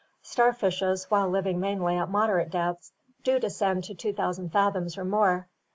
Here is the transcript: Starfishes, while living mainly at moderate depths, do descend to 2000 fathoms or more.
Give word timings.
Starfishes, 0.23 1.05
while 1.11 1.29
living 1.29 1.59
mainly 1.59 1.95
at 1.95 2.09
moderate 2.09 2.49
depths, 2.49 2.91
do 3.23 3.37
descend 3.37 3.83
to 3.83 3.93
2000 3.93 4.49
fathoms 4.51 4.97
or 4.97 5.05
more. 5.05 5.47